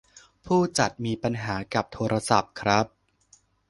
[0.45, 2.85] ผู้จัดมีปัญหากับโทรศัพท์ครับ